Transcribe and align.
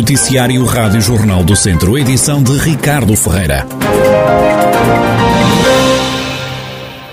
Noticiário 0.00 0.64
Rádio 0.64 0.98
Jornal 1.02 1.44
do 1.44 1.54
Centro, 1.54 1.98
edição 1.98 2.42
de 2.42 2.56
Ricardo 2.56 3.14
Ferreira. 3.14 3.66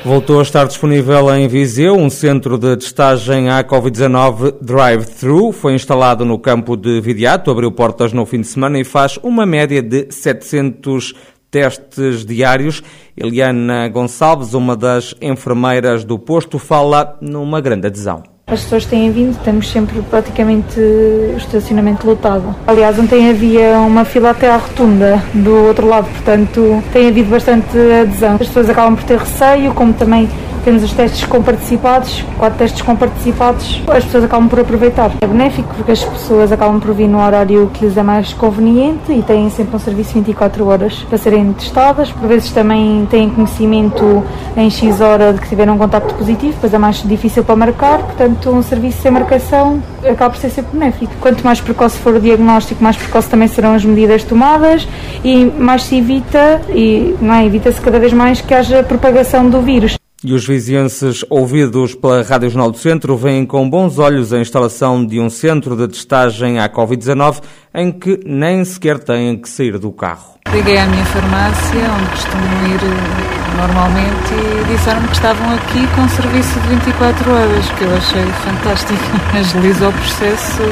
Voltou 0.05 0.39
a 0.39 0.41
estar 0.41 0.65
disponível 0.65 1.35
em 1.35 1.49
Viseu 1.49 1.97
um 1.97 2.09
centro 2.09 2.57
de 2.57 2.77
testagem 2.77 3.49
à 3.49 3.61
Covid-19 3.61 4.55
Drive-Thru. 4.61 5.51
Foi 5.51 5.73
instalado 5.73 6.23
no 6.23 6.39
campo 6.39 6.77
de 6.77 7.01
Vidiato, 7.01 7.51
abriu 7.51 7.73
portas 7.73 8.13
no 8.13 8.25
fim 8.25 8.39
de 8.39 8.47
semana 8.47 8.79
e 8.79 8.85
faz 8.85 9.19
uma 9.21 9.45
média 9.45 9.81
de 9.81 10.07
700 10.09 11.13
testes 11.51 12.25
diários. 12.25 12.81
Eliana 13.17 13.89
Gonçalves, 13.89 14.53
uma 14.53 14.77
das 14.77 15.13
enfermeiras 15.21 16.05
do 16.05 16.17
posto, 16.17 16.57
fala 16.57 17.17
numa 17.19 17.59
grande 17.59 17.87
adesão. 17.87 18.36
As 18.49 18.61
pessoas 18.61 18.85
têm 18.85 19.11
vindo, 19.11 19.37
temos 19.43 19.69
sempre 19.69 20.01
praticamente 20.03 20.79
o 20.79 21.35
estacionamento 21.35 22.07
lotado. 22.07 22.55
Aliás, 22.65 22.97
ontem 22.97 23.29
havia 23.29 23.77
uma 23.79 24.05
fila 24.05 24.29
até 24.29 24.49
à 24.49 24.55
rotunda 24.55 25.21
do 25.33 25.65
outro 25.65 25.85
lado, 25.85 26.07
portanto 26.07 26.81
tem 26.93 27.09
havido 27.09 27.29
bastante 27.29 27.77
adesão. 28.01 28.35
As 28.35 28.47
pessoas 28.47 28.69
acabam 28.69 28.95
por 28.95 29.03
ter 29.03 29.17
receio, 29.17 29.73
como 29.73 29.91
também 29.91 30.29
temos 30.63 30.83
os 30.83 30.93
testes 30.93 31.25
comparticipados, 31.25 32.23
quatro 32.37 32.57
testes 32.57 32.81
comparticipados, 32.81 33.81
as 33.87 34.03
pessoas 34.03 34.23
acabam 34.23 34.47
por 34.47 34.59
aproveitar. 34.59 35.11
É 35.21 35.27
benéfico 35.27 35.73
porque 35.75 35.91
as 35.91 36.03
pessoas 36.03 36.51
acabam 36.51 36.79
por 36.79 36.93
vir 36.93 37.07
no 37.07 37.23
horário 37.23 37.69
que 37.73 37.85
lhes 37.85 37.97
é 37.97 38.03
mais 38.03 38.33
conveniente 38.33 39.11
e 39.11 39.21
têm 39.21 39.49
sempre 39.49 39.75
um 39.75 39.79
serviço 39.79 40.13
24 40.13 40.65
horas 40.67 41.05
para 41.07 41.17
serem 41.17 41.53
testadas. 41.53 42.11
Por 42.11 42.27
vezes 42.27 42.51
também 42.51 43.07
têm 43.09 43.29
conhecimento 43.29 44.23
em 44.55 44.69
X 44.69 45.01
hora 45.01 45.33
de 45.33 45.41
que 45.41 45.49
tiveram 45.49 45.75
um 45.75 45.77
contacto 45.77 46.13
positivo, 46.15 46.57
pois 46.59 46.73
é 46.73 46.77
mais 46.77 47.03
difícil 47.03 47.43
para 47.43 47.55
marcar, 47.55 47.99
portanto 47.99 48.49
um 48.49 48.61
serviço 48.61 49.01
sem 49.01 49.11
marcação 49.11 49.81
acaba 50.05 50.31
por 50.31 50.39
ser 50.39 50.49
sempre 50.49 50.77
benéfico. 50.77 51.13
Quanto 51.19 51.43
mais 51.43 51.61
precoce 51.61 51.97
for 51.97 52.15
o 52.15 52.19
diagnóstico, 52.19 52.83
mais 52.83 52.95
precoce 52.95 53.29
também 53.29 53.47
serão 53.47 53.73
as 53.73 53.83
medidas 53.83 54.23
tomadas 54.23 54.87
e 55.23 55.45
mais 55.45 55.83
se 55.83 55.97
evita, 55.97 56.61
e 56.69 57.15
não 57.21 57.33
é, 57.33 57.45
evita-se 57.45 57.81
cada 57.81 57.99
vez 57.99 58.13
mais 58.13 58.41
que 58.41 58.53
haja 58.53 58.83
propagação 58.83 59.49
do 59.49 59.61
vírus. 59.61 59.97
E 60.23 60.33
os 60.33 60.47
vizienses 60.47 61.23
ouvidos 61.29 61.93
pela 61.93 62.23
Rádio 62.23 62.49
Jornal 62.49 62.71
do 62.71 62.77
Centro 62.79 63.15
veem 63.15 63.45
com 63.45 63.69
bons 63.69 63.99
olhos 63.99 64.33
a 64.33 64.39
instalação 64.39 65.05
de 65.05 65.19
um 65.19 65.29
centro 65.29 65.75
de 65.77 65.87
testagem 65.87 66.57
à 66.57 66.67
Covid-19 66.67 67.39
em 67.71 67.91
que 67.91 68.19
nem 68.25 68.65
sequer 68.65 68.97
têm 68.97 69.37
que 69.37 69.47
sair 69.47 69.77
do 69.77 69.91
carro. 69.91 70.39
Liguei 70.51 70.75
à 70.79 70.87
minha 70.87 71.05
farmácia, 71.05 71.81
onde 71.99 72.09
costumo 72.09 72.43
ir 72.65 72.79
eh, 72.83 73.57
normalmente, 73.61 74.33
e 74.33 74.75
disseram-me 74.75 75.07
que 75.07 75.13
estavam 75.13 75.53
aqui 75.53 75.87
com 75.95 76.09
serviço 76.09 76.59
de 76.61 76.67
24 76.67 77.31
horas, 77.31 77.69
que 77.77 77.83
eu 77.83 77.95
achei 77.95 78.25
fantástico. 78.43 78.99
Agiliza 79.37 79.87
o 79.87 79.93
processo 79.93 80.63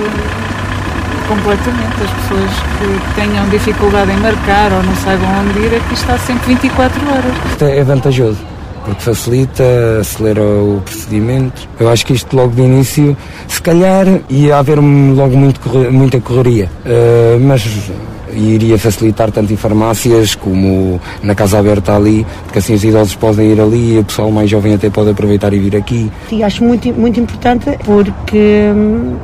completamente. 1.27 2.03
As 2.03 2.09
pessoas 2.09 2.51
que 2.79 3.13
tenham 3.13 3.47
dificuldade 3.49 4.11
em 4.11 4.17
marcar 4.17 4.73
ou 4.73 4.81
não 4.81 4.95
saibam 4.95 5.29
onde 5.39 5.59
ir, 5.59 5.75
aqui 5.75 5.93
está 5.93 6.17
sempre 6.17 6.47
24 6.47 6.99
horas. 7.11 7.51
Isto 7.51 7.65
é 7.65 7.83
vantajoso 7.83 8.54
porque 8.85 9.01
facilita, 9.01 9.63
acelera 9.99 10.41
o 10.41 10.81
procedimento. 10.85 11.67
Eu 11.79 11.89
acho 11.89 12.05
que 12.05 12.13
isto 12.13 12.35
logo 12.35 12.53
de 12.53 12.61
início, 12.61 13.17
se 13.47 13.61
calhar 13.61 14.05
ia 14.29 14.57
haver 14.57 14.77
logo 14.77 15.35
muito, 15.35 15.59
muita 15.91 16.21
correria, 16.21 16.69
uh, 16.85 17.39
mas 17.39 17.91
iria 18.31 18.77
facilitar 18.77 19.31
tanto 19.31 19.51
em 19.53 19.55
farmácias 19.55 20.35
como 20.35 20.99
na 21.23 21.33
Casa 21.33 21.59
Aberta 21.59 21.95
ali, 21.95 22.25
porque 22.43 22.59
assim 22.59 22.73
os 22.73 22.83
idosos 22.83 23.15
podem 23.15 23.51
ir 23.51 23.61
ali 23.61 23.95
e 23.95 23.99
o 23.99 24.03
pessoal 24.03 24.31
mais 24.31 24.49
jovem 24.49 24.73
até 24.73 24.89
pode 24.89 25.09
aproveitar 25.09 25.53
e 25.53 25.59
vir 25.59 25.75
aqui. 25.75 26.11
Sim, 26.29 26.43
acho 26.43 26.63
muito, 26.63 26.93
muito 26.93 27.19
importante 27.19 27.77
porque 27.83 28.71
hum, 28.75 29.15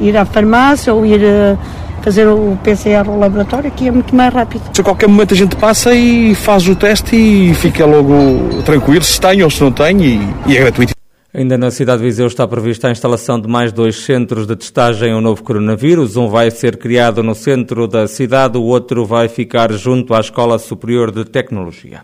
ir 0.00 0.16
à 0.16 0.24
farmácia 0.24 0.92
ou 0.92 1.04
ir 1.04 1.24
a 1.24 1.56
fazer 2.02 2.26
o 2.26 2.58
PCR 2.62 3.08
ao 3.08 3.18
laboratório, 3.18 3.70
que 3.70 3.88
é 3.88 3.90
muito 3.90 4.14
mais 4.14 4.32
rápido. 4.32 4.62
A 4.78 4.82
qualquer 4.82 5.08
momento 5.08 5.34
a 5.34 5.36
gente 5.36 5.56
passa 5.56 5.94
e 5.94 6.34
faz 6.34 6.66
o 6.68 6.74
teste 6.74 7.16
e 7.16 7.54
fica 7.54 7.84
logo 7.84 8.62
tranquilo 8.64 9.04
se 9.04 9.20
tem 9.20 9.42
ou 9.42 9.50
se 9.50 9.60
não 9.62 9.72
tem 9.72 10.00
e, 10.02 10.20
e 10.46 10.56
é 10.56 10.60
gratuito. 10.60 10.98
Ainda 11.32 11.58
na 11.58 11.70
cidade 11.70 11.98
de 12.00 12.08
Viseu 12.08 12.26
está 12.26 12.48
prevista 12.48 12.88
a 12.88 12.90
instalação 12.90 13.38
de 13.38 13.46
mais 13.46 13.70
dois 13.70 13.96
centros 13.96 14.46
de 14.46 14.56
testagem 14.56 15.12
ao 15.12 15.20
novo 15.20 15.42
coronavírus. 15.42 16.16
Um 16.16 16.26
vai 16.26 16.50
ser 16.50 16.78
criado 16.78 17.22
no 17.22 17.34
centro 17.34 17.86
da 17.86 18.08
cidade, 18.08 18.56
o 18.56 18.62
outro 18.62 19.04
vai 19.04 19.28
ficar 19.28 19.70
junto 19.74 20.14
à 20.14 20.20
Escola 20.20 20.58
Superior 20.58 21.12
de 21.12 21.26
Tecnologia. 21.26 22.00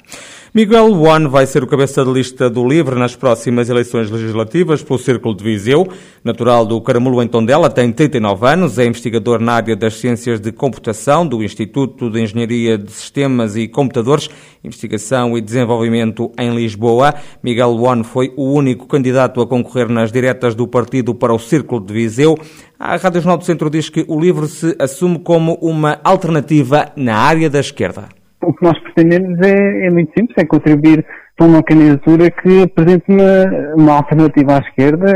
Miguel 0.56 0.86
Luan 0.86 1.26
vai 1.28 1.46
ser 1.46 1.64
o 1.64 1.66
cabeça 1.66 2.04
de 2.04 2.12
lista 2.12 2.48
do 2.48 2.64
LIVRE 2.64 2.94
nas 2.96 3.16
próximas 3.16 3.68
eleições 3.68 4.08
legislativas 4.08 4.84
pelo 4.84 5.00
Círculo 5.00 5.34
de 5.34 5.42
Viseu. 5.42 5.84
Natural 6.22 6.64
do 6.64 6.80
Caramulo 6.80 7.20
em 7.20 7.26
Tondela, 7.26 7.68
tem 7.68 7.90
39 7.90 8.46
anos, 8.46 8.78
é 8.78 8.86
investigador 8.86 9.40
na 9.40 9.54
área 9.54 9.74
das 9.74 9.94
ciências 9.94 10.38
de 10.38 10.52
computação 10.52 11.26
do 11.26 11.42
Instituto 11.42 12.08
de 12.08 12.22
Engenharia 12.22 12.78
de 12.78 12.88
Sistemas 12.92 13.56
e 13.56 13.66
Computadores, 13.66 14.30
Investigação 14.62 15.36
e 15.36 15.40
Desenvolvimento 15.40 16.30
em 16.38 16.54
Lisboa. 16.54 17.12
Miguel 17.42 17.72
Luan 17.72 18.04
foi 18.04 18.32
o 18.36 18.52
único 18.52 18.86
candidato 18.86 19.40
a 19.40 19.48
concorrer 19.48 19.88
nas 19.88 20.12
diretas 20.12 20.54
do 20.54 20.68
partido 20.68 21.16
para 21.16 21.34
o 21.34 21.38
Círculo 21.40 21.84
de 21.84 21.92
Viseu. 21.92 22.38
A 22.78 22.94
Rádio 22.94 23.22
Jornal 23.22 23.38
do 23.38 23.44
Centro 23.44 23.68
diz 23.68 23.88
que 23.88 24.04
o 24.06 24.20
LIVRE 24.20 24.46
se 24.46 24.76
assume 24.78 25.18
como 25.18 25.54
uma 25.54 25.98
alternativa 26.04 26.92
na 26.94 27.16
área 27.16 27.50
da 27.50 27.58
esquerda 27.58 28.06
o 28.46 28.52
que 28.54 28.64
nós 28.64 28.78
pretendemos 28.80 29.38
é, 29.40 29.86
é 29.86 29.90
muito 29.90 30.12
simples, 30.18 30.36
é 30.38 30.44
contribuir 30.44 31.04
para 31.36 31.46
uma 31.46 31.62
candidatura 31.62 32.30
que 32.30 32.62
apresente 32.62 33.04
uma, 33.08 33.74
uma 33.74 33.92
alternativa 33.94 34.56
à 34.56 34.58
esquerda. 34.58 35.10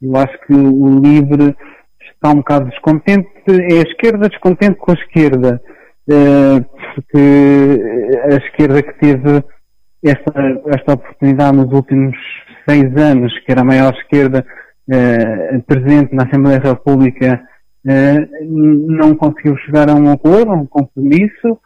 Eu 0.00 0.16
acho 0.16 0.40
que 0.46 0.54
o 0.54 1.00
LIVRE 1.00 1.56
está 2.14 2.30
um 2.30 2.36
bocado 2.36 2.68
descontente, 2.70 3.28
é 3.48 3.78
a 3.78 3.90
esquerda 3.90 4.28
descontente 4.28 4.76
com 4.76 4.92
a 4.92 4.94
esquerda, 4.94 5.60
eh, 6.10 6.60
porque 6.94 7.82
a 8.30 8.36
esquerda 8.36 8.82
que 8.82 8.98
teve 8.98 9.44
esta, 10.04 10.62
esta 10.66 10.92
oportunidade 10.94 11.56
nos 11.56 11.72
últimos 11.72 12.16
seis 12.68 12.94
anos, 12.96 13.32
que 13.40 13.52
era 13.52 13.62
a 13.62 13.64
maior 13.64 13.94
esquerda 13.94 14.44
eh, 14.90 15.58
presente 15.66 16.14
na 16.14 16.24
Assembleia 16.24 16.60
da 16.60 16.70
República, 16.70 17.42
eh, 17.86 18.28
não 18.42 19.14
conseguiu 19.14 19.56
chegar 19.58 19.88
a 19.88 19.94
um 19.94 20.10
acordo, 20.10 20.50
a 20.50 20.54
um 20.54 20.66
compromisso, 20.66 21.58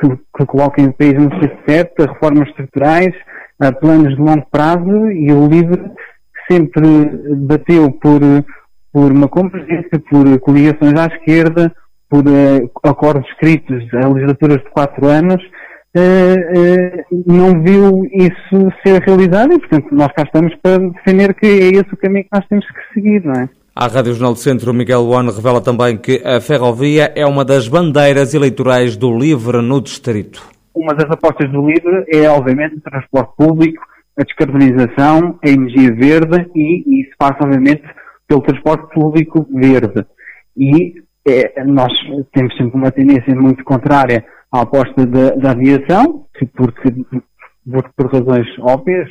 que, 0.00 0.08
que 0.36 0.46
coloquem 0.46 0.86
o 0.86 0.92
país 0.92 1.14
no 1.14 1.30
certo, 1.68 2.06
reformas 2.06 2.48
estruturais, 2.48 3.14
uh, 3.62 3.80
planos 3.80 4.14
de 4.14 4.22
longo 4.22 4.46
prazo 4.50 5.10
e 5.10 5.32
o 5.32 5.46
LIVRE 5.46 5.90
sempre 6.50 6.86
bateu 7.36 7.90
por, 7.92 8.20
por 8.92 9.12
uma 9.12 9.28
convergência, 9.28 9.98
por 10.10 10.38
coligações 10.40 10.94
à 10.98 11.06
esquerda, 11.06 11.74
por 12.08 12.24
uh, 12.26 12.70
acordos 12.84 13.28
escritos 13.30 13.82
a 13.94 14.08
legislaturas 14.08 14.58
de 14.58 14.70
quatro 14.70 15.06
anos, 15.06 15.42
não 17.26 17.62
viu 17.62 18.06
isso 18.14 18.72
ser 18.84 19.02
realizado 19.02 19.52
e, 19.52 19.58
portanto, 19.58 19.88
nós 19.92 20.08
cá 20.12 20.22
estamos 20.22 20.54
para 20.62 20.78
defender 20.78 21.34
que 21.34 21.46
é 21.46 21.68
esse 21.68 21.92
o 21.92 21.96
caminho 21.98 22.24
que 22.24 22.30
nós 22.32 22.46
temos 22.46 22.66
que 22.66 22.94
seguir, 22.94 23.22
não 23.24 23.34
é? 23.34 23.48
A 23.74 23.86
Rádio 23.86 24.12
Jornal 24.12 24.34
do 24.34 24.38
Centro, 24.38 24.74
Miguel 24.74 25.08
One 25.08 25.32
revela 25.32 25.58
também 25.58 25.96
que 25.96 26.22
a 26.26 26.42
ferrovia 26.42 27.10
é 27.16 27.24
uma 27.24 27.42
das 27.42 27.68
bandeiras 27.68 28.34
eleitorais 28.34 28.98
do 28.98 29.16
LIVRE 29.16 29.62
no 29.62 29.80
distrito. 29.80 30.46
Uma 30.74 30.92
das 30.92 31.10
apostas 31.10 31.50
do 31.50 31.66
LIVRE 31.66 32.04
é, 32.08 32.28
obviamente, 32.28 32.76
o 32.76 32.80
transporte 32.82 33.32
público, 33.34 33.82
a 34.18 34.24
descarbonização, 34.24 35.38
a 35.42 35.48
energia 35.48 35.94
verde 35.94 36.50
e 36.54 37.00
isso 37.00 37.12
passa, 37.16 37.38
obviamente, 37.40 37.82
pelo 38.28 38.42
transporte 38.42 38.92
público 38.92 39.46
verde. 39.50 40.04
E 40.54 41.02
é, 41.26 41.64
nós 41.64 41.90
temos 42.34 42.54
sempre 42.58 42.76
uma 42.76 42.92
tendência 42.92 43.34
muito 43.34 43.64
contrária 43.64 44.22
à 44.52 44.60
aposta 44.60 45.06
da, 45.06 45.30
da 45.30 45.52
aviação, 45.52 46.26
porque, 46.54 46.94
por, 47.64 47.90
por 47.96 48.12
razões 48.12 48.46
óbvias, 48.58 49.08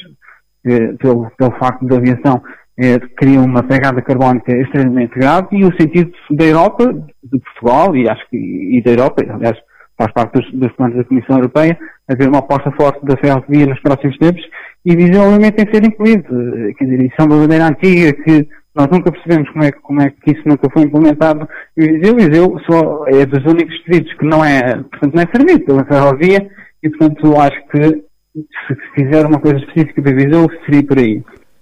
eh, 0.64 0.94
pelo, 1.00 1.32
pelo 1.32 1.52
facto 1.58 1.84
da 1.88 1.98
aviação 1.98 2.40
é, 2.82 3.00
cria 3.16 3.40
uma 3.40 3.62
pegada 3.62 4.02
carbónica 4.02 4.52
extremamente 4.52 5.18
grave 5.18 5.48
e 5.52 5.64
o 5.64 5.76
sentido 5.80 6.12
da 6.32 6.46
Europa, 6.46 6.92
de 7.24 7.40
Portugal 7.40 7.96
e 7.96 8.10
acho 8.10 8.28
que 8.30 8.38
e 8.38 8.82
da 8.82 8.92
Europa, 8.92 9.24
aliás, 9.30 9.56
faz 9.96 10.12
parte 10.14 10.40
dos, 10.40 10.52
dos 10.54 10.72
planos 10.72 10.98
da 10.98 11.04
Comissão 11.04 11.38
Europeia, 11.38 11.78
haver 12.10 12.28
uma 12.28 12.40
aposta 12.40 12.72
forte 12.72 13.06
da 13.06 13.16
ferrovia 13.18 13.68
nos 13.68 13.80
próximos 13.82 14.18
tempos 14.18 14.42
e 14.84 14.96
visualmente 14.96 15.58
tem 15.58 15.66
que 15.68 15.76
ser 15.76 15.86
incluído. 15.86 16.74
Quer 16.76 16.86
dizer, 16.86 17.02
isso 17.04 17.16
é 17.20 17.24
uma 17.24 17.38
bandeira 17.38 17.68
antiga 17.68 18.14
que 18.14 18.48
nós 18.74 18.88
nunca 18.88 19.12
percebemos 19.12 19.48
como 19.52 19.64
é, 19.64 19.72
como 19.72 20.02
é 20.02 20.10
que 20.10 20.32
isso 20.32 20.42
nunca 20.46 20.68
foi 20.72 20.84
implementado 20.84 21.48
em 21.78 22.00
Viseu. 22.00 22.16
Viseu 22.16 22.60
só 22.68 23.06
é 23.08 23.26
dos 23.28 23.46
únicos 23.46 23.76
distritos 23.76 24.12
que 24.16 24.26
não 24.26 24.44
é, 24.44 24.78
portanto, 24.78 25.14
não 25.14 25.22
é 25.22 25.28
servido 25.32 25.66
pela 25.66 25.86
ferrovia 25.86 26.50
e, 26.82 26.90
portanto, 26.90 27.38
acho 27.38 27.68
que 27.68 28.04
se 28.34 28.76
fizer 28.96 29.26
uma 29.26 29.40
coisa 29.40 29.60
específica 29.60 30.02
para 30.02 30.16
Viseu, 30.16 30.48
seria 30.66 30.84
por 30.84 30.98
aí. 30.98 31.22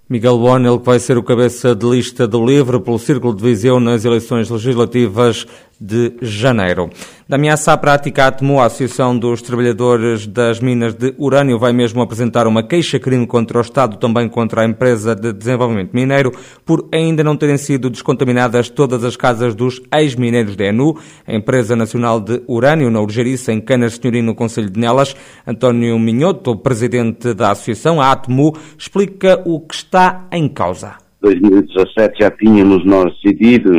Miguel 0.09 0.39
Bon, 0.39 0.57
ele 0.57 0.79
que 0.79 0.85
vai 0.85 0.99
ser 0.99 1.19
o 1.19 1.23
cabeça 1.23 1.75
de 1.75 1.85
lista 1.85 2.27
do 2.27 2.43
LIVRE 2.43 2.79
pelo 2.79 2.97
Círculo 2.97 3.35
de 3.35 3.43
Viseu 3.43 3.79
nas 3.79 4.05
eleições 4.05 4.49
legislativas 4.49 5.45
de 5.79 6.13
janeiro. 6.21 6.89
Da 7.27 7.35
ameaça 7.35 7.71
à 7.71 7.77
prática, 7.77 8.23
a 8.23 8.27
ATMO, 8.27 8.59
a 8.59 8.65
Associação 8.65 9.17
dos 9.17 9.41
Trabalhadores 9.41 10.25
das 10.25 10.59
Minas 10.59 10.95
de 10.95 11.13
Urânio, 11.17 11.59
vai 11.59 11.71
mesmo 11.71 12.01
apresentar 12.01 12.47
uma 12.47 12.63
queixa-crime 12.63 13.25
contra 13.27 13.59
o 13.59 13.61
Estado, 13.61 13.97
também 13.97 14.27
contra 14.27 14.61
a 14.61 14.65
empresa 14.65 15.15
de 15.15 15.31
desenvolvimento 15.31 15.91
mineiro, 15.93 16.31
por 16.65 16.89
ainda 16.91 17.23
não 17.23 17.37
terem 17.37 17.55
sido 17.55 17.89
descontaminadas 17.89 18.67
todas 18.67 19.03
as 19.03 19.15
casas 19.15 19.53
dos 19.53 19.79
ex-mineiros 19.93 20.55
da 20.55 20.65
ENU, 20.65 20.97
a 21.25 21.35
Empresa 21.35 21.75
Nacional 21.75 22.19
de 22.19 22.41
Urânio, 22.47 22.89
na 22.89 22.99
Urgeriça, 22.99 23.53
em 23.53 23.61
Canas 23.61 23.95
Senhorim, 23.95 24.23
no 24.23 24.33
Conselho 24.33 24.69
de 24.69 24.79
Nelas. 24.79 25.15
António 25.45 25.97
Minhoto, 25.99 26.57
presidente 26.57 27.33
da 27.35 27.51
Associação, 27.51 28.01
a 28.01 28.11
ATMO, 28.11 28.57
explica 28.77 29.39
o 29.45 29.59
que 29.61 29.75
está 29.75 29.98
em 30.31 30.47
causa. 30.47 30.97
2017 31.21 32.19
já 32.21 32.31
tínhamos 32.31 32.85
nós 32.85 33.13
decidido 33.15 33.71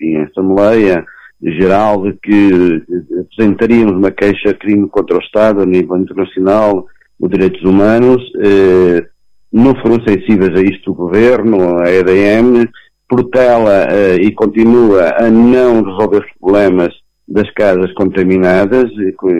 em 0.00 0.22
Assembleia 0.22 1.04
geral 1.42 2.02
de 2.02 2.12
que 2.14 2.82
apresentaríamos 3.20 3.92
uma 3.92 4.10
queixa-crime 4.10 4.88
contra 4.88 5.16
o 5.16 5.20
Estado 5.20 5.62
a 5.62 5.66
nível 5.66 5.96
internacional 5.96 6.86
os 7.18 7.30
direitos 7.30 7.62
humanos. 7.62 8.22
Eh, 8.40 9.06
não 9.52 9.74
foram 9.76 9.98
sensíveis 10.06 10.54
a 10.56 10.62
isto 10.62 10.90
o 10.90 10.94
Governo, 10.94 11.80
a 11.80 11.90
EDM, 11.90 12.68
protela 13.08 13.86
eh, 13.90 14.16
e 14.16 14.32
continua 14.32 15.14
a 15.18 15.30
não 15.30 15.82
resolver 15.82 16.24
os 16.24 16.32
problemas 16.38 16.94
das 17.26 17.50
casas 17.52 17.92
contaminadas, 17.94 18.90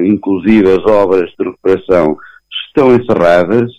inclusive 0.04 0.70
as 0.70 0.84
obras 0.86 1.30
de 1.38 1.44
recuperação 1.44 2.16
estão 2.68 2.94
encerradas. 2.94 3.70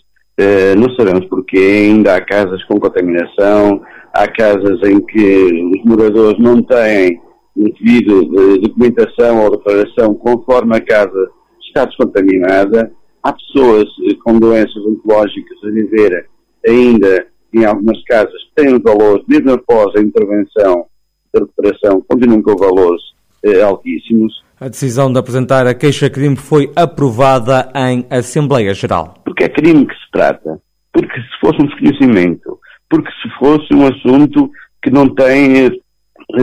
Eh, 0.42 0.74
não 0.74 0.88
sabemos 0.94 1.26
porque 1.26 1.58
ainda 1.58 2.16
há 2.16 2.24
casas 2.24 2.64
com 2.64 2.80
contaminação, 2.80 3.82
há 4.10 4.26
casas 4.26 4.80
em 4.88 4.98
que 4.98 5.44
os 5.76 5.84
moradores 5.84 6.38
não 6.38 6.62
têm 6.62 7.20
devido 7.54 8.24
de 8.24 8.60
documentação 8.60 9.44
ou 9.44 9.50
declaração 9.50 10.14
conforme 10.14 10.78
a 10.78 10.80
casa 10.80 11.30
está 11.60 11.84
descontaminada. 11.84 12.90
Há 13.22 13.34
pessoas 13.34 13.84
eh, 14.08 14.14
com 14.24 14.38
doenças 14.38 14.78
oncológicas 14.78 15.58
a 15.62 15.70
viver 15.72 16.26
ainda 16.66 17.26
em 17.52 17.66
algumas 17.66 18.02
casas 18.04 18.40
têm 18.54 18.74
os 18.74 18.82
valores, 18.82 19.22
mesmo 19.28 19.52
após 19.52 19.94
a 19.94 20.00
intervenção 20.00 20.86
da 21.34 21.40
recuperação, 21.40 22.02
continuam 22.08 22.40
com 22.40 22.56
valores 22.56 23.02
eh, 23.44 23.60
altíssimos. 23.60 24.42
A 24.60 24.68
decisão 24.68 25.10
de 25.10 25.18
apresentar 25.18 25.66
a 25.66 25.72
queixa-crime 25.72 26.36
foi 26.36 26.70
aprovada 26.76 27.72
em 27.74 28.04
Assembleia 28.10 28.74
Geral. 28.74 29.14
Porque 29.24 29.44
é 29.44 29.48
crime 29.48 29.86
que 29.86 29.94
se 29.94 30.10
trata. 30.12 30.60
Porque 30.92 31.18
se 31.18 31.40
fosse 31.40 31.62
um 31.62 31.66
desconhecimento, 31.66 32.58
porque 32.90 33.10
se 33.22 33.30
fosse 33.38 33.74
um 33.74 33.86
assunto 33.86 34.50
que 34.82 34.90
não 34.90 35.08
tem 35.14 35.66
eh, 35.66 35.70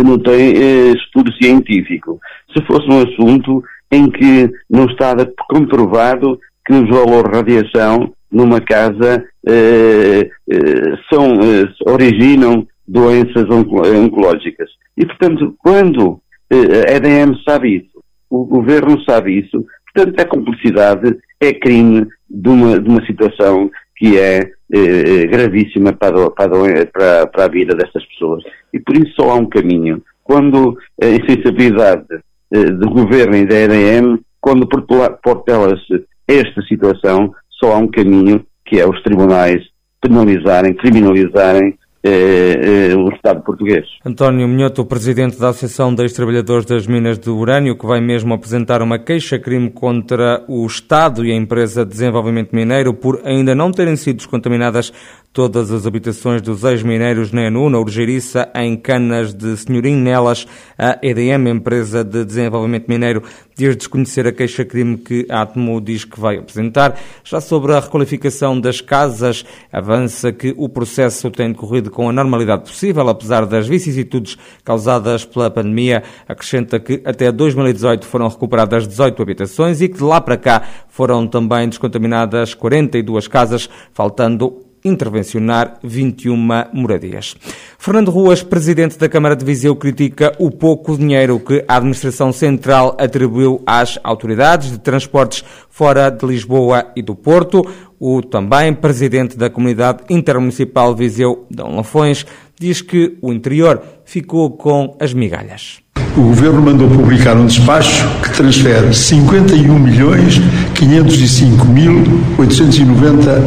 não 0.03 0.17
tem 0.17 0.55
eh, 0.55 0.93
estudo 0.93 1.31
científico. 1.33 2.19
Se 2.55 2.65
fosse 2.65 2.89
um 2.89 3.03
assunto 3.03 3.63
em 3.91 4.09
que 4.09 4.49
não 4.67 4.85
estava 4.85 5.31
comprovado 5.49 6.39
que 6.65 6.73
os 6.73 6.89
valores 6.89 7.31
de 7.31 7.37
radiação 7.37 8.13
numa 8.31 8.59
casa 8.59 9.23
eh, 9.47 10.29
eh, 10.49 10.97
são, 11.13 11.35
eh, 11.35 11.71
originam 11.85 12.67
doenças 12.87 13.45
oncológicas. 13.49 14.69
E, 14.97 15.05
portanto, 15.05 15.55
quando 15.59 16.19
a 16.51 16.93
EDM 16.93 17.35
sabe 17.47 17.77
isso, 17.77 17.96
o 18.29 18.45
governo 18.45 19.01
sabe 19.03 19.39
isso, 19.39 19.65
portanto, 19.93 20.19
a 20.19 20.25
cumplicidade 20.25 21.17
é 21.39 21.53
crime 21.53 22.07
de 22.29 22.49
uma, 22.49 22.79
de 22.79 22.89
uma 22.89 23.05
situação 23.05 23.69
que 23.95 24.17
é 24.17 24.39
eh, 24.39 25.23
eh, 25.23 25.25
gravíssima 25.27 25.93
para, 25.93 26.29
para, 26.31 27.27
para, 27.27 27.45
a 27.45 27.47
vida 27.47 27.75
dessas 27.75 28.05
pessoas. 28.05 28.43
E 28.73 28.79
por 28.79 28.95
isso 28.95 29.13
só 29.19 29.31
há 29.31 29.35
um 29.35 29.45
caminho. 29.45 30.01
Quando 30.23 30.77
a 31.01 31.07
insensibilidade 31.07 32.05
eh, 32.53 32.63
do 32.65 32.89
governo 32.89 33.35
e 33.37 33.45
da 33.45 33.55
EDM, 33.55 34.19
quando 34.39 34.67
portela-se 34.67 36.05
esta 36.27 36.61
situação, 36.63 37.33
só 37.49 37.73
há 37.73 37.77
um 37.77 37.87
caminho, 37.87 38.45
que 38.65 38.79
é 38.79 38.87
os 38.87 39.01
tribunais 39.01 39.63
penalizarem, 40.01 40.73
criminalizarem 40.73 41.77
o 42.03 43.09
Estado 43.13 43.41
português. 43.41 43.85
António 44.05 44.47
Minhoto, 44.47 44.85
presidente 44.85 45.39
da 45.39 45.49
Associação 45.49 45.93
dos 45.93 46.13
Trabalhadores 46.13 46.65
das 46.65 46.87
Minas 46.87 47.17
de 47.17 47.29
Urânio, 47.29 47.77
que 47.77 47.85
vai 47.85 47.99
mesmo 47.99 48.33
apresentar 48.33 48.81
uma 48.81 48.99
queixa-crime 48.99 49.69
contra 49.69 50.43
o 50.47 50.65
Estado 50.65 51.25
e 51.25 51.31
a 51.31 51.35
empresa 51.35 51.85
de 51.85 51.91
desenvolvimento 51.91 52.55
mineiro 52.55 52.93
por 52.93 53.21
ainda 53.23 53.53
não 53.55 53.71
terem 53.71 53.95
sido 53.95 54.17
descontaminadas 54.17 54.91
todas 55.37 55.71
as 55.71 55.85
habitações 55.85 56.41
dos 56.41 56.63
ex-mineiros 56.63 57.31
na 57.31 57.43
ENU, 57.43 57.69
na 57.69 57.77
Urgeiriça, 57.77 58.49
em 58.55 58.75
Canas 58.75 59.35
de 59.35 59.55
Senhorim. 59.55 59.95
Nelas, 59.95 60.47
a 60.75 60.97
EDM, 60.99 61.47
empresa 61.49 62.03
de 62.03 62.25
desenvolvimento 62.25 62.87
mineiro, 62.87 63.21
diz 63.55 63.77
desconhecer 63.77 64.25
a 64.25 64.31
queixa-crime 64.31 64.97
que 64.97 65.27
a 65.29 65.43
Atmo 65.43 65.79
diz 65.79 66.03
que 66.03 66.19
vai 66.19 66.39
apresentar. 66.39 66.99
Já 67.23 67.39
sobre 67.39 67.73
a 67.73 67.79
requalificação 67.79 68.59
das 68.59 68.81
casas, 68.81 69.45
avança 69.71 70.31
que 70.31 70.55
o 70.57 70.67
processo 70.67 71.29
tem 71.29 71.51
decorrido 71.51 71.91
com 71.91 72.09
a 72.09 72.11
normalidade 72.11 72.63
possível, 72.63 73.07
apesar 73.07 73.45
das 73.45 73.67
vicissitudes 73.67 74.39
causadas 74.63 75.23
pela 75.23 75.51
pandemia. 75.51 76.01
Acrescenta 76.27 76.79
que 76.79 76.99
até 77.05 77.31
2018 77.31 78.07
foram 78.07 78.27
recuperadas 78.27 78.87
18 78.87 79.21
habitações 79.21 79.81
e 79.81 79.87
que 79.87 79.99
de 79.99 80.03
lá 80.03 80.19
para 80.19 80.35
cá 80.35 80.63
foram 80.89 81.27
também 81.27 81.69
descontaminadas 81.69 82.55
42 82.55 83.27
casas, 83.27 83.69
faltando 83.93 84.65
intervencionar 84.87 85.77
21 85.83 86.35
moradias. 86.73 87.35
Fernando 87.77 88.09
Ruas, 88.09 88.41
presidente 88.41 88.97
da 88.97 89.09
Câmara 89.09 89.35
de 89.35 89.45
Viseu, 89.45 89.75
critica 89.75 90.33
o 90.39 90.49
pouco 90.49 90.97
dinheiro 90.97 91.39
que 91.39 91.63
a 91.67 91.77
Administração 91.77 92.31
Central 92.31 92.95
atribuiu 92.99 93.61
às 93.65 93.99
autoridades 94.03 94.71
de 94.71 94.79
transportes 94.79 95.43
fora 95.69 96.09
de 96.09 96.25
Lisboa 96.25 96.87
e 96.95 97.01
do 97.01 97.15
Porto. 97.15 97.65
O 97.99 98.21
também 98.21 98.73
presidente 98.73 99.37
da 99.37 99.49
Comunidade 99.49 100.03
Intermunicipal 100.09 100.95
Viseu, 100.95 101.45
Dão 101.49 101.75
Lafões, 101.75 102.25
diz 102.59 102.81
que 102.81 103.17
o 103.21 103.31
interior 103.31 103.81
ficou 104.05 104.51
com 104.51 104.95
as 104.99 105.13
migalhas. 105.13 105.79
O 106.15 106.21
Governo 106.21 106.61
mandou 106.61 106.89
publicar 106.89 107.35
um 107.37 107.45
despacho 107.45 108.07
que 108.23 108.33
transfere 108.33 108.91
51 108.93 109.77
milhões 109.77 110.39
505 110.73 111.65
mil 111.65 112.03
890 112.39 113.43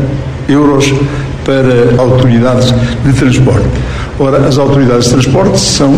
euros 0.48 0.86
para 1.44 2.00
autoridades 2.00 2.74
de 3.04 3.12
transporte. 3.12 3.68
Ora, 4.18 4.46
as 4.46 4.58
autoridades 4.58 5.04
de 5.04 5.10
transporte 5.12 5.58
são 5.58 5.94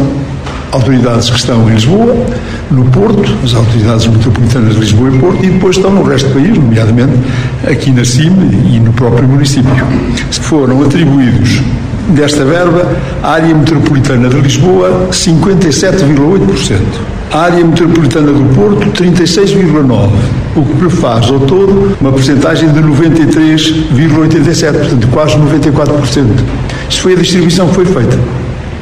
autoridades 0.73 1.29
que 1.29 1.37
estão 1.37 1.69
em 1.69 1.75
Lisboa, 1.75 2.17
no 2.71 2.85
Porto, 2.87 3.31
as 3.45 3.55
autoridades 3.55 4.07
metropolitanas 4.07 4.75
de 4.75 4.81
Lisboa 4.81 5.11
e 5.11 5.19
Porto, 5.19 5.45
e 5.45 5.51
depois 5.51 5.77
estão 5.77 5.91
no 5.91 6.03
resto 6.03 6.29
do 6.29 6.35
país, 6.35 6.57
nomeadamente 6.57 7.13
aqui 7.71 7.91
na 7.91 8.05
CIM 8.05 8.33
e 8.73 8.81
no 8.81 8.93
próprio 8.93 9.29
município. 9.29 9.87
Foram 10.31 10.83
atribuídos 10.83 11.63
desta 12.09 12.45
verba 12.45 12.91
à 13.23 13.33
área 13.33 13.55
metropolitana 13.55 14.29
de 14.29 14.37
Lisboa 14.41 15.09
57,8%. 15.11 16.79
A 17.33 17.39
área 17.39 17.65
metropolitana 17.65 18.33
do 18.33 18.55
Porto, 18.55 18.91
36,9%, 18.91 20.11
o 20.55 20.65
que 20.65 20.89
faz 20.97 21.29
ao 21.31 21.41
todo 21.41 21.97
uma 22.01 22.13
porcentagem 22.13 22.71
de 22.73 22.81
93,87%, 22.81 24.73
portanto 24.73 25.09
quase 25.09 25.37
94%. 25.37 26.27
Isto 26.89 27.03
foi 27.03 27.13
a 27.15 27.17
distribuição 27.17 27.69
que 27.69 27.75
foi 27.75 27.87
feita 27.87 28.19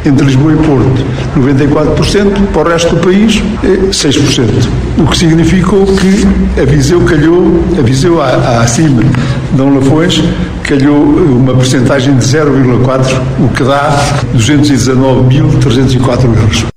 entre 0.04 0.24
Lisboa 0.24 0.52
e 0.52 0.56
Porto 0.56 1.04
94%, 1.36 2.46
para 2.52 2.62
o 2.62 2.72
resto 2.72 2.96
do 2.96 3.00
país 3.00 3.42
6%. 3.90 4.68
O 4.98 5.06
que 5.06 5.16
significou 5.16 5.86
que 5.86 6.26
a 6.60 6.64
Viseu 6.64 7.00
calhou, 7.02 7.62
a 7.78 7.82
Viseu 7.82 8.20
acima 8.20 9.02
de 9.02 9.10
Dom 9.56 9.74
Lafões, 9.74 10.22
calhou 10.64 11.02
uma 11.02 11.54
porcentagem 11.54 12.16
de 12.16 12.24
0,4%, 12.24 13.20
o 13.40 13.48
que 13.48 13.62
dá 13.64 13.98
219.304 14.34 16.24
euros. 16.24 16.69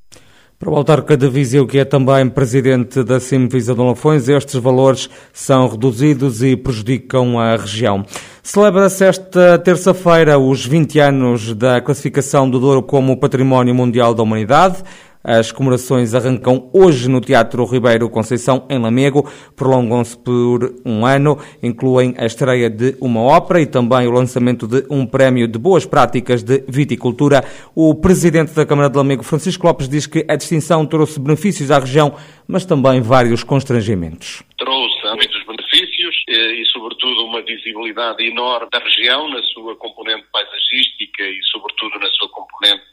Para 0.63 0.71
o 0.71 0.77
autarca 0.77 1.17
de 1.17 1.27
Viseu, 1.27 1.67
que 1.67 1.77
é 1.77 1.83
também 1.83 2.29
presidente 2.29 3.03
da 3.03 3.19
CIM 3.19 3.49
Viseu 3.49 3.75
Lafões, 3.75 4.29
estes 4.29 4.55
valores 4.55 5.09
são 5.33 5.67
reduzidos 5.67 6.41
e 6.41 6.55
prejudicam 6.55 7.37
a 7.37 7.57
região. 7.57 8.05
Celebra-se 8.41 9.03
esta 9.03 9.59
terça-feira 9.59 10.39
os 10.39 10.65
20 10.65 10.99
anos 10.99 11.53
da 11.53 11.81
classificação 11.81 12.49
do 12.49 12.61
Douro 12.61 12.81
como 12.81 13.19
Património 13.19 13.75
Mundial 13.75 14.13
da 14.13 14.23
Humanidade. 14.23 14.77
As 15.23 15.53
comemorações 15.53 16.13
arrancam 16.13 16.69
hoje 16.73 17.09
no 17.09 17.21
Teatro 17.21 17.63
Ribeiro 17.63 18.09
Conceição, 18.09 18.67
em 18.69 18.77
Lamego, 18.77 19.23
prolongam-se 19.55 20.17
por 20.17 20.75
um 20.85 21.05
ano, 21.05 21.37
incluem 21.61 22.13
a 22.17 22.25
estreia 22.25 22.69
de 22.69 22.97
uma 22.99 23.21
ópera 23.21 23.61
e 23.61 23.65
também 23.65 24.05
o 24.05 24.11
lançamento 24.11 24.67
de 24.67 24.85
um 24.89 25.05
prémio 25.05 25.47
de 25.47 25.57
boas 25.57 25.85
práticas 25.85 26.43
de 26.43 26.65
viticultura. 26.67 27.41
O 27.73 27.95
presidente 27.95 28.53
da 28.53 28.65
Câmara 28.65 28.89
de 28.89 28.97
Lamego, 28.97 29.23
Francisco 29.23 29.65
Lopes, 29.65 29.87
diz 29.87 30.05
que 30.05 30.25
a 30.27 30.35
distinção 30.35 30.85
trouxe 30.85 31.21
benefícios 31.21 31.71
à 31.71 31.79
região, 31.79 32.15
mas 32.45 32.65
também 32.65 32.99
vários 32.99 33.45
constrangimentos. 33.45 34.43
Trouxe 34.57 35.03
muitos 35.15 35.45
benefícios 35.45 35.63
benefícios 35.73 36.15
e, 36.27 36.65
sobretudo, 36.71 37.25
uma 37.25 37.41
visibilidade 37.41 38.23
enorme 38.25 38.67
da 38.71 38.79
região 38.79 39.27
na 39.29 39.41
sua 39.43 39.75
componente 39.75 40.25
paisagística 40.31 41.23
e, 41.23 41.39
sobretudo, 41.51 41.99
na 41.99 42.09
sua 42.11 42.29
componente 42.29 42.83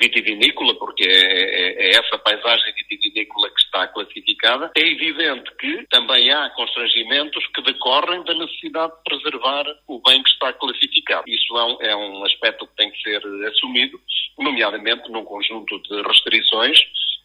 vitivinícola, 0.00 0.74
porque 0.76 1.04
é, 1.04 1.12
é, 1.12 1.86
é 1.86 1.90
essa 1.90 2.18
paisagem 2.18 2.72
vitivinícola 2.74 3.50
que 3.50 3.60
está 3.60 3.86
classificada. 3.88 4.70
É 4.76 4.80
evidente 4.80 5.50
que 5.56 5.86
também 5.90 6.30
há 6.32 6.48
constrangimentos 6.50 7.46
que 7.54 7.62
decorrem 7.62 8.24
da 8.24 8.34
necessidade 8.34 8.92
de 8.96 9.02
preservar 9.04 9.64
o 9.86 10.00
bem 10.00 10.22
que 10.22 10.30
está 10.30 10.52
classificado. 10.54 11.24
Isso 11.28 11.56
é 11.56 11.64
um, 11.64 11.82
é 11.82 11.96
um 11.96 12.24
aspecto 12.24 12.66
que 12.66 12.76
tem 12.76 12.90
que 12.90 13.02
ser 13.02 13.22
assumido, 13.46 14.00
nomeadamente 14.38 15.08
num 15.10 15.24
conjunto 15.24 15.78
de 15.82 16.02
restrições 16.02 16.78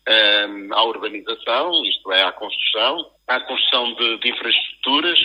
um, 0.08 0.74
à 0.74 0.84
urbanização, 0.84 1.84
isto 1.86 2.12
é, 2.12 2.24
à 2.24 2.32
construção, 2.34 3.12
à 3.28 3.40
construção 3.40 3.94
de, 3.96 4.20
de 4.20 4.30
infraestruturas 4.30 5.20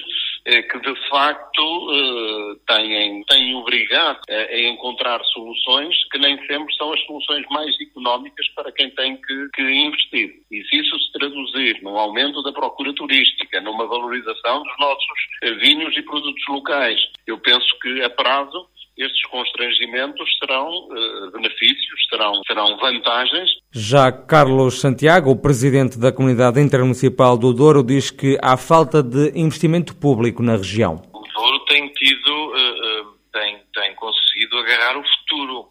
que 0.44 0.78
de 0.80 1.08
facto 1.08 1.92
eh, 1.92 2.56
têm, 2.66 3.24
têm 3.24 3.54
obrigado 3.54 4.20
a, 4.28 4.34
a, 4.34 4.60
encontrar 4.60 5.22
soluções 5.26 5.94
que 6.10 6.18
nem 6.18 6.36
sempre 6.46 6.74
são 6.76 6.92
as 6.92 7.00
soluções 7.04 7.44
mais 7.50 7.74
económicas 7.80 8.48
para 8.54 8.72
quem 8.72 8.90
tem 8.90 9.16
que, 9.20 9.48
que 9.54 9.62
investir. 9.62 10.34
E 10.50 10.64
se 10.64 10.76
isso 10.76 10.98
se 10.98 11.12
traduzir 11.12 11.82
num 11.82 11.96
aumento 11.96 12.42
da 12.42 12.52
procura 12.52 12.92
turística, 12.94 13.60
numa 13.60 13.86
valorização 13.86 14.62
dos 14.62 14.78
nossos 14.78 15.18
eh, 15.42 15.52
vinhos 15.54 15.96
e 15.96 16.02
produtos 16.02 16.44
locais, 16.48 17.00
eu 17.26 17.38
penso 17.38 17.78
que 17.80 18.02
a 18.02 18.10
prazo 18.10 18.68
estes 19.00 19.22
constrangimentos 19.26 20.28
serão 20.38 20.68
uh, 20.68 21.30
benefícios, 21.32 22.06
serão, 22.10 22.34
serão 22.46 22.76
vantagens. 22.76 23.50
Já 23.72 24.10
Carlos 24.10 24.80
Santiago, 24.80 25.30
o 25.30 25.40
presidente 25.40 25.96
da 25.96 26.10
Comunidade 26.10 26.60
Intermunicipal 26.60 27.38
do 27.38 27.54
Douro, 27.54 27.84
diz 27.84 28.10
que 28.10 28.36
há 28.42 28.56
falta 28.56 29.00
de 29.00 29.30
investimento 29.38 29.94
público 29.94 30.42
na 30.42 30.56
região. 30.56 31.00
O 31.14 31.22
Douro 31.32 31.60
tem 31.66 31.86
tido, 31.92 32.32
uh, 32.32 33.02
uh, 33.02 33.18
tem, 33.32 33.62
tem 33.72 33.94
conseguido 33.94 34.58
agarrar 34.58 34.98
o 34.98 35.04
futuro 35.04 35.68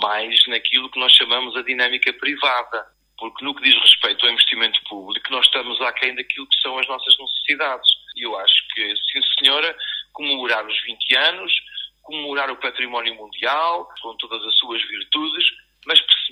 mais 0.00 0.34
naquilo 0.46 0.90
que 0.90 0.98
nós 0.98 1.12
chamamos 1.12 1.54
a 1.54 1.62
dinâmica 1.62 2.10
privada. 2.14 2.86
Porque 3.18 3.44
no 3.44 3.54
que 3.54 3.64
diz 3.64 3.78
respeito 3.82 4.24
ao 4.24 4.32
investimento 4.32 4.80
público, 4.88 5.30
nós 5.30 5.44
estamos 5.44 5.78
aquém 5.82 6.14
daquilo 6.14 6.46
que 6.46 6.60
são 6.62 6.78
as 6.78 6.88
nossas 6.88 7.14
necessidades. 7.18 7.86
E 8.16 8.22
eu 8.22 8.34
acho 8.38 8.66
que, 8.72 8.94
sim 9.12 9.20
senhora, 9.38 9.76
comemorar 10.14 10.66
os 10.66 10.82
20 10.84 11.16
anos, 11.16 11.52
comemorar 12.00 12.50
o 12.50 12.56
património 12.56 13.14
mundial, 13.14 13.86
com 14.00 14.16
todas 14.16 14.42
as 14.42 14.54
suas 14.56 14.80
virtudes, 14.88 15.44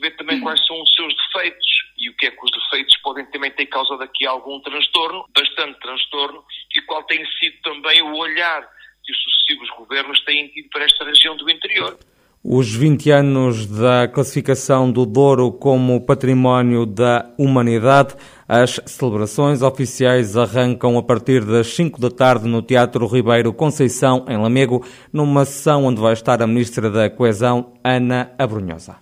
perceber 0.01 0.17
também 0.17 0.39
uhum. 0.39 0.43
quais 0.43 0.67
são 0.67 0.81
os 0.83 0.95
seus 0.95 1.15
defeitos 1.15 1.67
e 1.99 2.09
o 2.09 2.17
que 2.17 2.27
é 2.27 2.31
que 2.31 2.45
os 2.45 2.51
defeitos 2.51 2.97
podem 3.03 3.27
também 3.27 3.51
ter 3.51 3.67
causado 3.67 4.03
aqui 4.03 4.27
algum 4.27 4.59
transtorno, 4.61 5.25
bastante 5.35 5.79
transtorno, 5.81 6.43
e 6.75 6.81
qual 6.83 7.03
tem 7.05 7.19
sido 7.39 7.57
também 7.63 8.03
o 8.03 8.17
olhar 8.17 8.67
que 9.05 9.13
os 9.13 9.19
sucessivos 9.23 9.69
governos 9.77 10.19
têm 10.25 10.49
tido 10.49 10.69
para 10.71 10.85
esta 10.85 11.05
região 11.05 11.37
do 11.37 11.51
interior. 11.51 11.99
Os 12.43 12.75
20 12.75 13.11
anos 13.11 13.67
da 13.67 14.09
classificação 14.09 14.91
do 14.91 15.05
Douro 15.05 15.53
como 15.53 16.01
Património 16.07 16.87
da 16.87 17.31
Humanidade. 17.39 18.15
As 18.49 18.81
celebrações 18.87 19.61
oficiais 19.61 20.39
arrancam 20.39 20.97
a 20.97 21.03
partir 21.03 21.45
das 21.45 21.67
5 21.67 22.01
da 22.01 22.11
tarde 22.11 22.49
no 22.49 22.63
Teatro 22.63 23.07
Ribeiro 23.07 23.53
Conceição, 23.53 24.25
em 24.27 24.39
Lamego, 24.39 24.83
numa 25.13 25.45
sessão 25.45 25.85
onde 25.85 26.01
vai 26.01 26.15
estar 26.15 26.41
a 26.41 26.47
Ministra 26.47 26.89
da 26.89 27.11
Coesão, 27.11 27.75
Ana 27.85 28.35
Abrunhosa. 28.39 29.01